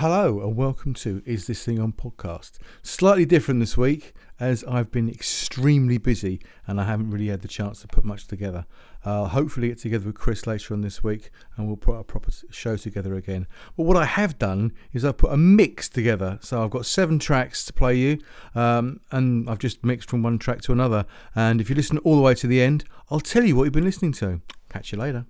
Hello 0.00 0.42
and 0.42 0.54
welcome 0.54 0.92
to 0.92 1.22
Is 1.24 1.46
This 1.46 1.64
Thing 1.64 1.80
on 1.80 1.90
Podcast. 1.90 2.58
Slightly 2.82 3.24
different 3.24 3.60
this 3.60 3.78
week 3.78 4.12
as 4.38 4.62
I've 4.64 4.90
been 4.90 5.08
extremely 5.08 5.96
busy 5.96 6.38
and 6.66 6.78
I 6.78 6.84
haven't 6.84 7.10
really 7.10 7.28
had 7.28 7.40
the 7.40 7.48
chance 7.48 7.80
to 7.80 7.88
put 7.88 8.04
much 8.04 8.26
together. 8.26 8.66
I'll 9.06 9.28
hopefully 9.28 9.68
get 9.68 9.78
together 9.78 10.04
with 10.04 10.16
Chris 10.16 10.46
later 10.46 10.74
on 10.74 10.82
this 10.82 11.02
week 11.02 11.30
and 11.56 11.66
we'll 11.66 11.78
put 11.78 11.94
a 11.94 12.04
proper 12.04 12.30
show 12.50 12.76
together 12.76 13.14
again. 13.14 13.46
But 13.74 13.84
what 13.84 13.96
I 13.96 14.04
have 14.04 14.38
done 14.38 14.74
is 14.92 15.02
I've 15.02 15.16
put 15.16 15.32
a 15.32 15.38
mix 15.38 15.88
together. 15.88 16.38
So 16.42 16.62
I've 16.62 16.68
got 16.68 16.84
seven 16.84 17.18
tracks 17.18 17.64
to 17.64 17.72
play 17.72 17.94
you 17.94 18.18
um, 18.54 19.00
and 19.12 19.48
I've 19.48 19.60
just 19.60 19.82
mixed 19.82 20.10
from 20.10 20.22
one 20.22 20.38
track 20.38 20.60
to 20.64 20.72
another. 20.72 21.06
And 21.34 21.58
if 21.58 21.70
you 21.70 21.74
listen 21.74 21.96
all 22.00 22.16
the 22.16 22.22
way 22.22 22.34
to 22.34 22.46
the 22.46 22.60
end, 22.60 22.84
I'll 23.10 23.20
tell 23.20 23.44
you 23.44 23.56
what 23.56 23.64
you've 23.64 23.72
been 23.72 23.84
listening 23.84 24.12
to. 24.12 24.42
Catch 24.68 24.92
you 24.92 24.98
later. 24.98 25.24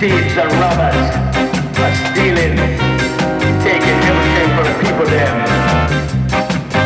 thieves 0.00 0.34
and 0.34 0.50
robbers 0.52 0.96
are 1.76 1.94
stealing, 2.08 2.56
taking 3.60 3.98
everything 4.08 4.48
from 4.56 4.64
the 4.64 4.76
people 4.80 5.04
them. 5.04 5.36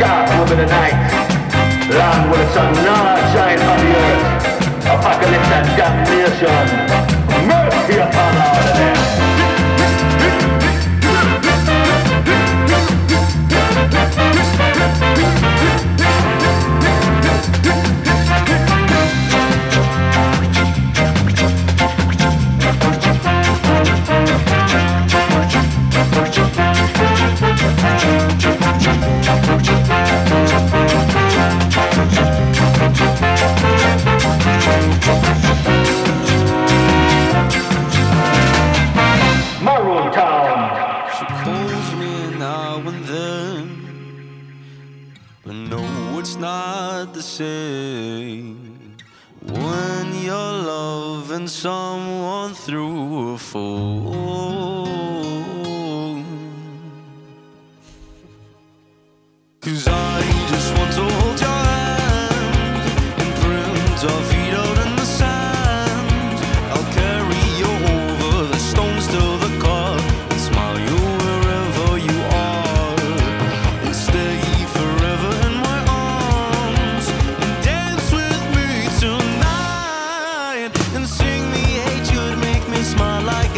Dark 0.00 0.26
will 0.34 0.48
be 0.50 0.56
the 0.56 0.66
night, 0.66 0.98
land 1.94 2.28
will 2.28 2.38
the 2.38 2.52
sun 2.52 2.74
not 2.82 3.14
shine 3.32 3.60
on 3.60 3.78
the 3.78 3.90
earth. 4.02 4.26
Apocalypse 4.98 5.50
and 5.58 5.68
damnation, 5.78 6.66
mercy 7.46 7.98
upon 8.00 8.34
all 8.36 8.58
of 8.58 8.76
them. 8.78 9.03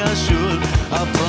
I 0.08 0.14
should. 0.14 1.25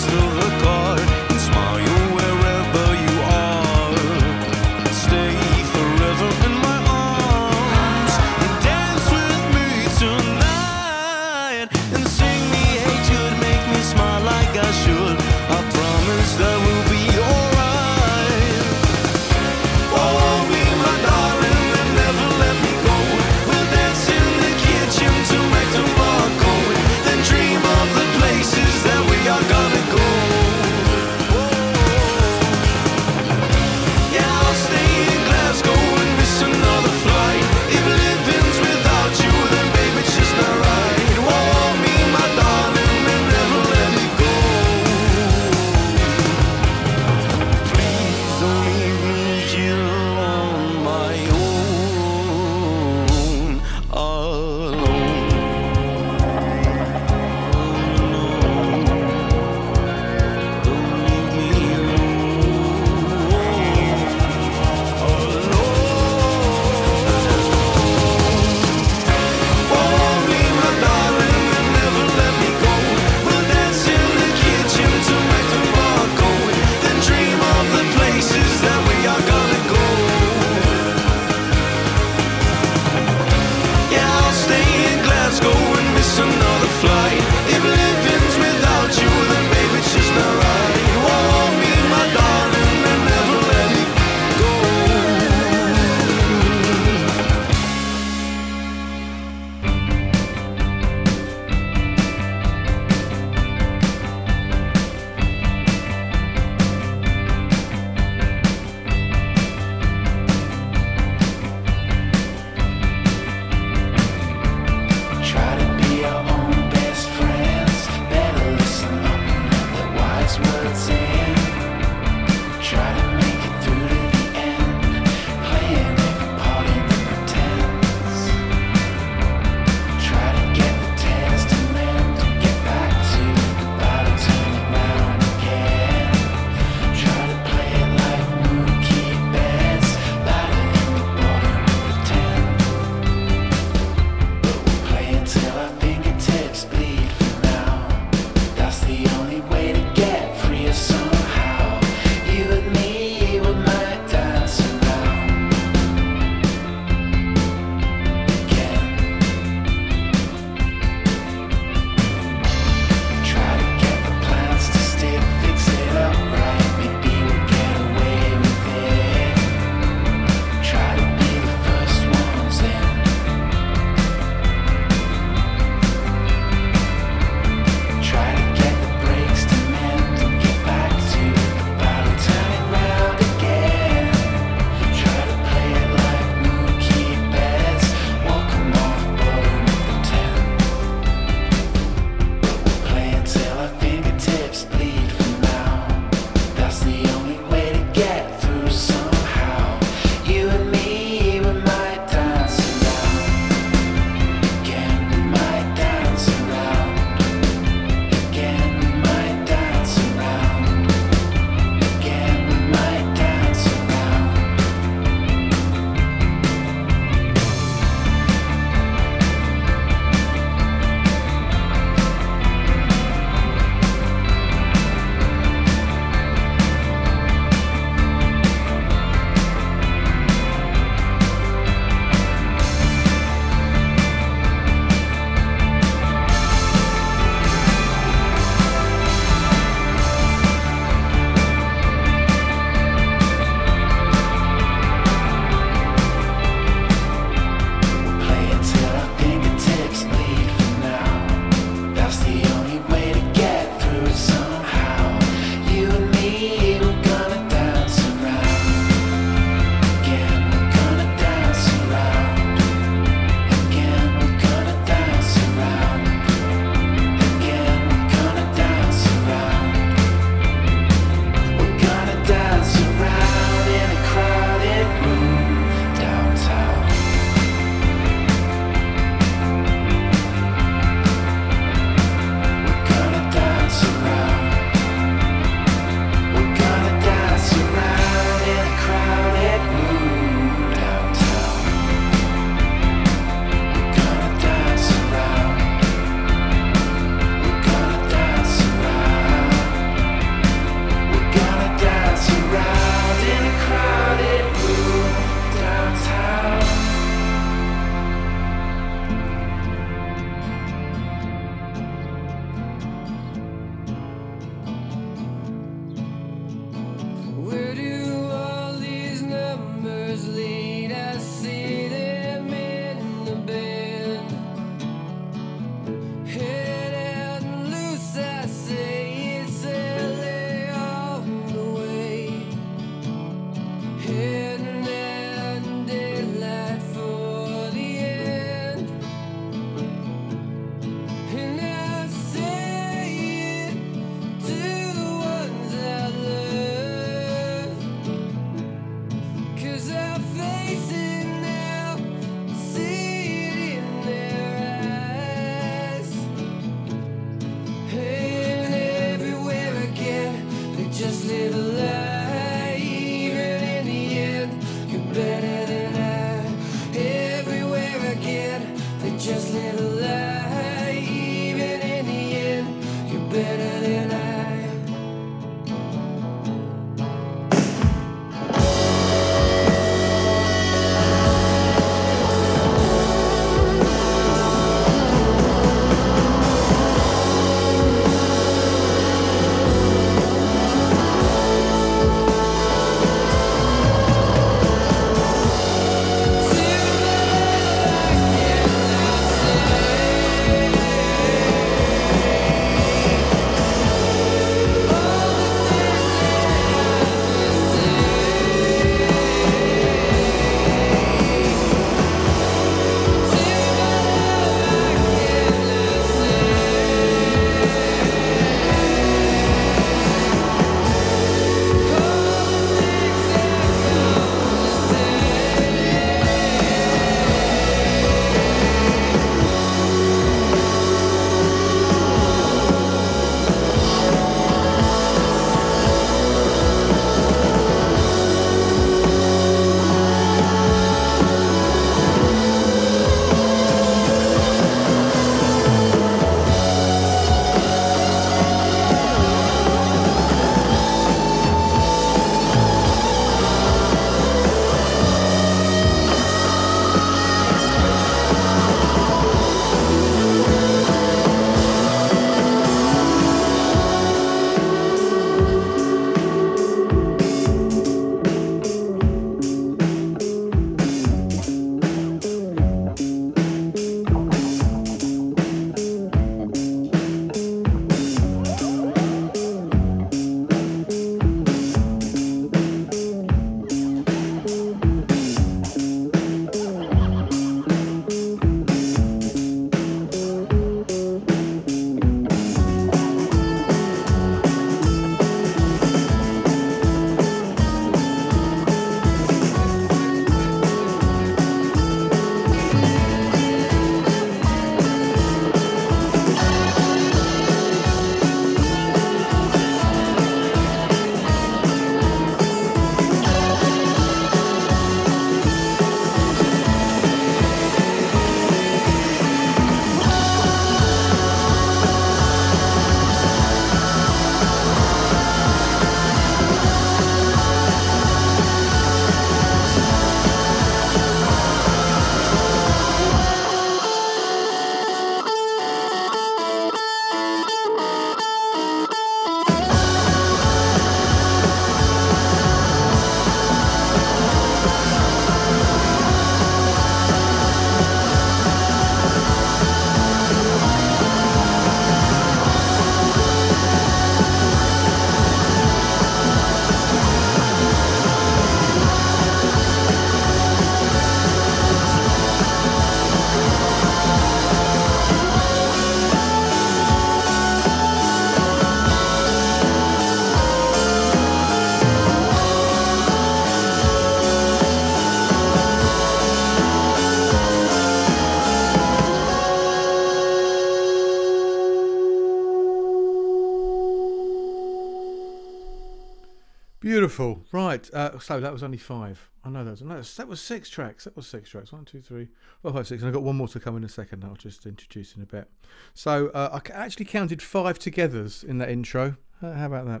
Beautiful. 587.12 587.44
Right. 587.52 587.92
Uh, 587.92 588.18
so 588.18 588.40
that 588.40 588.52
was 588.54 588.62
only 588.62 588.78
five. 588.78 589.28
I 589.44 589.50
know 589.50 589.64
that 589.64 589.72
was, 589.72 589.82
no, 589.82 590.00
that 590.00 590.28
was 590.28 590.40
six 590.40 590.70
tracks. 590.70 591.04
That 591.04 591.14
was 591.14 591.26
six 591.26 591.50
tracks. 591.50 591.70
One, 591.70 591.84
two, 591.84 592.00
three, 592.00 592.28
four, 592.62 592.72
five, 592.72 592.86
six. 592.86 593.02
And 593.02 593.08
I've 593.08 593.12
got 593.12 593.22
one 593.22 593.36
more 593.36 593.48
to 593.48 593.60
come 593.60 593.76
in 593.76 593.84
a 593.84 593.88
second. 593.88 594.24
I'll 594.24 594.34
just 594.34 594.64
introduce 594.64 595.14
in 595.14 595.22
a 595.22 595.26
bit. 595.26 595.50
So 595.92 596.28
uh, 596.28 596.58
I 596.58 596.70
actually 596.72 597.04
counted 597.04 597.42
five 597.42 597.78
togethers 597.78 598.42
in 598.42 598.56
that 598.58 598.70
intro. 598.70 599.18
Uh, 599.42 599.52
how 599.52 599.66
about 599.66 599.86
that? 599.88 600.00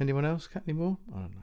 Anyone 0.00 0.24
else? 0.24 0.48
Any 0.66 0.72
more? 0.72 0.96
I 1.14 1.18
don't 1.18 1.34
know. 1.34 1.42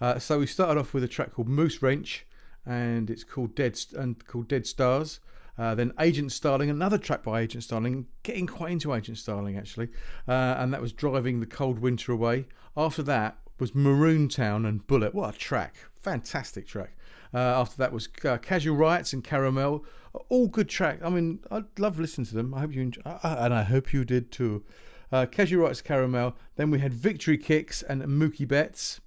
Uh, 0.00 0.18
so 0.18 0.40
we 0.40 0.46
started 0.46 0.80
off 0.80 0.94
with 0.94 1.04
a 1.04 1.08
track 1.08 1.32
called 1.32 1.48
Moose 1.48 1.80
Wrench, 1.80 2.26
and 2.66 3.08
it's 3.08 3.22
called 3.22 3.54
Dead 3.54 3.78
and 3.96 4.26
called 4.26 4.48
Dead 4.48 4.66
Stars. 4.66 5.20
Uh, 5.56 5.76
then 5.76 5.92
Agent 6.00 6.32
Starling, 6.32 6.70
another 6.70 6.98
track 6.98 7.22
by 7.22 7.40
Agent 7.42 7.62
Starling, 7.62 8.06
getting 8.24 8.48
quite 8.48 8.72
into 8.72 8.94
Agent 8.94 9.18
Starling 9.18 9.56
actually, 9.58 9.90
uh, 10.26 10.56
and 10.58 10.72
that 10.72 10.80
was 10.80 10.92
Driving 10.92 11.38
the 11.38 11.46
Cold 11.46 11.78
Winter 11.78 12.12
Away. 12.12 12.46
After 12.76 13.02
that 13.02 13.36
was 13.60 13.74
Maroon 13.74 14.28
Town 14.28 14.64
and 14.64 14.86
Bullet. 14.86 15.14
What 15.14 15.34
a 15.34 15.38
track! 15.38 15.76
Fantastic 16.00 16.66
track. 16.66 16.96
Uh, 17.32 17.38
after 17.38 17.76
that 17.76 17.92
was 17.92 18.08
uh, 18.24 18.38
Casual 18.38 18.76
Rights 18.76 19.12
and 19.12 19.22
Caramel. 19.22 19.84
All 20.28 20.48
good 20.48 20.68
track. 20.68 21.00
I 21.04 21.10
mean, 21.10 21.40
I 21.50 21.62
love 21.78 22.00
listening 22.00 22.26
to 22.26 22.34
them. 22.34 22.52
I 22.54 22.60
hope 22.60 22.74
you 22.74 22.82
enjoy, 22.82 23.02
and 23.04 23.54
I 23.54 23.62
hope 23.62 23.92
you 23.92 24.04
did 24.04 24.32
too. 24.32 24.64
Uh, 25.12 25.26
Casual 25.26 25.64
Rights, 25.64 25.82
Caramel. 25.82 26.36
Then 26.56 26.70
we 26.70 26.80
had 26.80 26.92
Victory 26.92 27.38
Kicks 27.38 27.82
and 27.82 28.02
Mookie 28.02 28.48
Betts. 28.48 29.00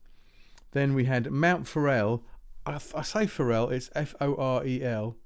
Then 0.72 0.94
we 0.94 1.06
had 1.06 1.32
Mount 1.32 1.68
Forel. 1.68 2.24
I, 2.66 2.78
say 2.78 3.28
Forel, 3.28 3.70
it's 3.70 3.90
F 3.94 4.16
O 4.22 4.36
R 4.36 4.66
E 4.66 4.84
L. 4.84 5.18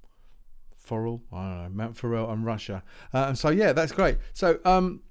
Forel, 0.75 1.21
I 1.33 1.35
don't 1.35 1.63
know, 1.63 1.69
Mount 1.69 1.97
Forel 1.97 2.29
and 2.31 2.45
Russia. 2.45 2.81
Uh, 3.13 3.25
and 3.27 3.37
so, 3.37 3.49
yeah, 3.49 3.73
that's 3.73 3.91
great. 3.91 4.17
So, 4.33 4.59
um, 4.65 5.01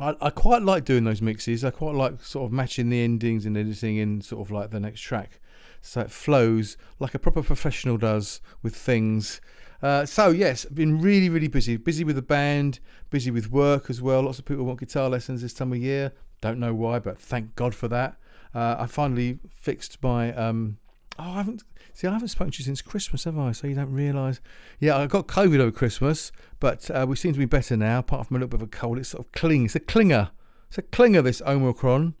I, 0.00 0.14
I 0.20 0.30
quite 0.30 0.62
like 0.62 0.84
doing 0.84 1.04
those 1.04 1.22
mixes. 1.22 1.64
I 1.64 1.70
quite 1.70 1.94
like 1.94 2.22
sort 2.22 2.46
of 2.46 2.52
matching 2.52 2.90
the 2.90 3.02
endings 3.02 3.46
and 3.46 3.56
editing 3.56 3.96
in 3.96 4.20
sort 4.20 4.46
of 4.46 4.50
like 4.50 4.70
the 4.70 4.80
next 4.80 5.00
track. 5.00 5.40
So 5.82 6.00
it 6.02 6.10
flows 6.10 6.76
like 6.98 7.14
a 7.14 7.18
proper 7.18 7.42
professional 7.42 7.96
does 7.96 8.40
with 8.62 8.76
things. 8.76 9.40
Uh, 9.82 10.04
so 10.04 10.30
yes, 10.30 10.64
been 10.66 11.00
really, 11.00 11.28
really 11.28 11.48
busy. 11.48 11.76
Busy 11.76 12.04
with 12.04 12.16
the 12.16 12.22
band, 12.22 12.80
busy 13.08 13.30
with 13.30 13.50
work 13.50 13.88
as 13.88 14.02
well. 14.02 14.22
Lots 14.22 14.38
of 14.38 14.44
people 14.44 14.64
want 14.64 14.80
guitar 14.80 15.08
lessons 15.08 15.42
this 15.42 15.54
time 15.54 15.72
of 15.72 15.78
year. 15.78 16.12
Don't 16.40 16.58
know 16.58 16.74
why, 16.74 16.98
but 16.98 17.18
thank 17.18 17.54
God 17.54 17.74
for 17.74 17.88
that. 17.88 18.16
Uh, 18.54 18.76
I 18.78 18.86
finally 18.86 19.38
fixed 19.48 20.02
my. 20.02 20.32
Um, 20.34 20.78
oh, 21.20 21.30
I 21.32 21.34
haven't. 21.34 21.64
See, 21.92 22.06
I 22.06 22.12
haven't 22.12 22.28
spoken 22.28 22.52
to 22.52 22.58
you 22.58 22.64
since 22.64 22.82
Christmas, 22.82 23.24
have 23.24 23.38
I? 23.38 23.52
So 23.52 23.66
you 23.66 23.74
don't 23.74 23.92
realise. 23.92 24.40
Yeah, 24.78 24.96
I 24.96 25.06
got 25.06 25.26
COVID 25.26 25.58
over 25.60 25.70
Christmas, 25.70 26.32
but 26.58 26.90
uh, 26.90 27.06
we 27.08 27.16
seem 27.16 27.32
to 27.32 27.38
be 27.38 27.44
better 27.44 27.76
now. 27.76 27.98
Apart 27.98 28.28
from 28.28 28.36
a 28.36 28.38
little 28.38 28.48
bit 28.48 28.62
of 28.62 28.68
a 28.68 28.70
cold, 28.70 28.98
it 28.98 29.04
sort 29.06 29.26
of 29.26 29.32
clings. 29.32 29.76
It's 29.76 29.84
a 29.84 29.92
clinger. 29.92 30.30
It's 30.68 30.78
a 30.78 30.82
clinger. 30.82 31.22
This 31.22 31.42
Omicron. 31.42 32.14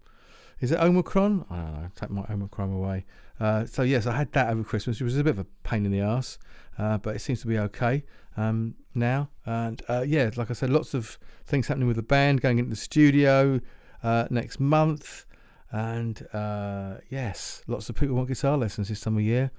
Is 0.60 0.72
it 0.72 0.78
Omicron? 0.78 1.46
I 1.50 1.56
don't 1.56 1.72
know. 1.72 1.90
Take 1.96 2.10
my 2.10 2.24
Omicron 2.30 2.72
away. 2.72 3.06
Uh, 3.38 3.64
so 3.64 3.82
yes, 3.82 4.06
I 4.06 4.12
had 4.12 4.32
that 4.32 4.50
over 4.50 4.62
Christmas. 4.62 5.00
It 5.00 5.04
was 5.04 5.16
a 5.16 5.24
bit 5.24 5.30
of 5.30 5.38
a 5.38 5.46
pain 5.62 5.86
in 5.86 5.92
the 5.92 6.00
ass, 6.00 6.38
uh, 6.78 6.98
but 6.98 7.16
it 7.16 7.20
seems 7.20 7.40
to 7.40 7.46
be 7.46 7.58
okay 7.58 8.04
um, 8.36 8.74
now. 8.94 9.30
And 9.46 9.80
uh, 9.88 10.04
yeah, 10.06 10.30
like 10.36 10.50
I 10.50 10.54
said, 10.54 10.68
lots 10.68 10.92
of 10.92 11.18
things 11.46 11.68
happening 11.68 11.88
with 11.88 11.96
the 11.96 12.02
band. 12.02 12.42
Going 12.42 12.58
into 12.58 12.70
the 12.70 12.76
studio 12.76 13.60
uh, 14.02 14.26
next 14.30 14.60
month, 14.60 15.24
and 15.70 16.26
uh, 16.32 16.94
yes, 17.08 17.62
lots 17.66 17.88
of 17.88 17.96
people 17.96 18.16
want 18.16 18.28
guitar 18.28 18.56
lessons 18.56 18.88
this 18.88 19.00
time 19.00 19.16
of 19.16 19.22
year. 19.22 19.50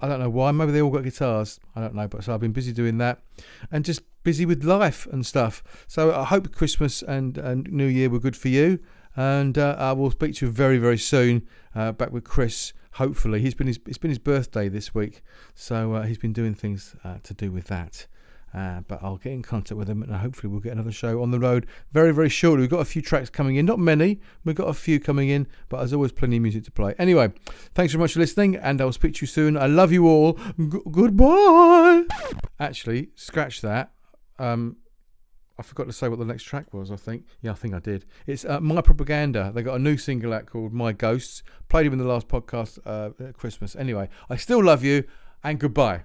I 0.00 0.08
don't 0.08 0.20
know 0.20 0.30
why. 0.30 0.52
Maybe 0.52 0.72
they 0.72 0.80
all 0.80 0.90
got 0.90 1.02
guitars. 1.02 1.58
I 1.74 1.80
don't 1.80 1.94
know. 1.94 2.06
But 2.06 2.24
so 2.24 2.32
I've 2.32 2.40
been 2.40 2.52
busy 2.52 2.72
doing 2.72 2.98
that, 2.98 3.20
and 3.70 3.84
just 3.84 4.02
busy 4.22 4.46
with 4.46 4.64
life 4.64 5.06
and 5.10 5.26
stuff. 5.26 5.62
So 5.86 6.14
I 6.14 6.24
hope 6.24 6.52
Christmas 6.52 7.02
and, 7.02 7.38
and 7.38 7.70
New 7.72 7.86
Year 7.86 8.08
were 8.08 8.20
good 8.20 8.36
for 8.36 8.48
you. 8.48 8.80
And 9.16 9.58
uh, 9.58 9.74
I 9.78 9.92
will 9.92 10.10
speak 10.12 10.36
to 10.36 10.46
you 10.46 10.52
very 10.52 10.78
very 10.78 10.98
soon. 10.98 11.48
Uh, 11.74 11.92
back 11.92 12.12
with 12.12 12.24
Chris. 12.24 12.72
Hopefully, 12.92 13.40
he's 13.40 13.54
been 13.54 13.66
his, 13.66 13.78
it's 13.86 13.98
been 13.98 14.10
his 14.10 14.18
birthday 14.18 14.68
this 14.68 14.94
week, 14.94 15.22
so 15.54 15.94
uh, 15.94 16.02
he's 16.02 16.18
been 16.18 16.32
doing 16.32 16.54
things 16.54 16.96
uh, 17.04 17.18
to 17.22 17.34
do 17.34 17.52
with 17.52 17.66
that. 17.66 18.06
Uh, 18.54 18.80
but 18.88 18.98
I'll 19.02 19.18
get 19.18 19.32
in 19.32 19.42
contact 19.42 19.76
with 19.76 19.88
them 19.88 20.02
and 20.02 20.14
hopefully 20.14 20.50
we'll 20.50 20.60
get 20.60 20.72
another 20.72 20.90
show 20.90 21.22
on 21.22 21.30
the 21.30 21.38
road 21.38 21.66
very, 21.92 22.12
very 22.12 22.28
shortly. 22.30 22.62
We've 22.62 22.70
got 22.70 22.80
a 22.80 22.84
few 22.86 23.02
tracks 23.02 23.28
coming 23.30 23.56
in, 23.56 23.66
not 23.66 23.78
many, 23.78 24.20
we've 24.44 24.56
got 24.56 24.68
a 24.68 24.74
few 24.74 24.98
coming 24.98 25.28
in, 25.28 25.46
but 25.68 25.78
there's 25.78 25.92
always 25.92 26.12
plenty 26.12 26.36
of 26.36 26.42
music 26.42 26.64
to 26.64 26.70
play. 26.70 26.94
Anyway, 26.98 27.30
thanks 27.74 27.92
very 27.92 28.00
much 28.00 28.14
for 28.14 28.20
listening 28.20 28.56
and 28.56 28.80
I'll 28.80 28.92
speak 28.92 29.14
to 29.16 29.20
you 29.22 29.26
soon. 29.26 29.56
I 29.56 29.66
love 29.66 29.92
you 29.92 30.06
all. 30.06 30.34
G- 30.58 30.80
goodbye. 30.90 32.04
Actually, 32.58 33.10
scratch 33.14 33.60
that. 33.60 33.92
Um, 34.38 34.76
I 35.58 35.62
forgot 35.64 35.88
to 35.88 35.92
say 35.92 36.08
what 36.08 36.20
the 36.20 36.24
next 36.24 36.44
track 36.44 36.72
was, 36.72 36.90
I 36.92 36.96
think. 36.96 37.24
Yeah, 37.42 37.50
I 37.50 37.54
think 37.54 37.74
I 37.74 37.80
did. 37.80 38.04
It's 38.26 38.44
uh, 38.44 38.60
My 38.60 38.80
Propaganda. 38.80 39.50
They 39.52 39.62
got 39.62 39.74
a 39.74 39.78
new 39.80 39.96
single 39.96 40.32
out 40.32 40.46
called 40.46 40.72
My 40.72 40.92
Ghosts. 40.92 41.42
Played 41.68 41.86
him 41.86 41.94
in 41.94 41.98
the 41.98 42.06
last 42.06 42.28
podcast 42.28 42.78
uh, 42.86 43.10
at 43.22 43.36
Christmas. 43.36 43.74
Anyway, 43.74 44.08
I 44.30 44.36
still 44.36 44.62
love 44.62 44.84
you 44.84 45.04
and 45.42 45.58
goodbye. 45.58 46.04